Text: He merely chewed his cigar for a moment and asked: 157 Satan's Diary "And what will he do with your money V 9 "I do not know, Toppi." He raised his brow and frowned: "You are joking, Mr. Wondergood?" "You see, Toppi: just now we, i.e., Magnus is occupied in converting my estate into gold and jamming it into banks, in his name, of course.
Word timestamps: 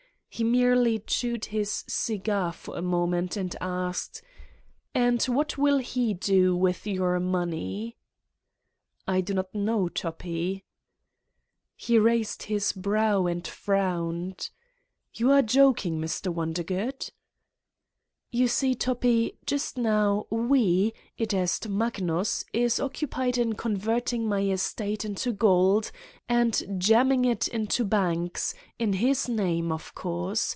He 0.33 0.45
merely 0.45 0.99
chewed 0.99 1.43
his 1.43 1.83
cigar 1.89 2.53
for 2.53 2.77
a 2.77 2.81
moment 2.81 3.35
and 3.35 3.53
asked: 3.59 4.21
157 4.93 5.19
Satan's 5.19 5.25
Diary 5.25 5.35
"And 5.35 5.35
what 5.35 5.57
will 5.57 5.77
he 5.85 6.13
do 6.13 6.55
with 6.55 6.87
your 6.87 7.19
money 7.19 7.97
V 9.07 9.11
9 9.11 9.15
"I 9.17 9.21
do 9.21 9.33
not 9.33 9.53
know, 9.53 9.89
Toppi." 9.89 10.63
He 11.75 11.99
raised 11.99 12.43
his 12.43 12.71
brow 12.71 13.25
and 13.27 13.45
frowned: 13.45 14.49
"You 15.13 15.31
are 15.33 15.41
joking, 15.41 15.99
Mr. 15.99 16.33
Wondergood?" 16.33 17.09
"You 18.33 18.47
see, 18.47 18.75
Toppi: 18.75 19.37
just 19.45 19.77
now 19.77 20.25
we, 20.29 20.93
i.e., 21.19 21.27
Magnus 21.67 22.45
is 22.53 22.79
occupied 22.79 23.37
in 23.37 23.55
converting 23.55 24.25
my 24.25 24.39
estate 24.39 25.03
into 25.03 25.33
gold 25.33 25.91
and 26.29 26.63
jamming 26.77 27.25
it 27.25 27.49
into 27.49 27.83
banks, 27.83 28.53
in 28.79 28.93
his 28.93 29.27
name, 29.27 29.69
of 29.69 29.93
course. 29.95 30.49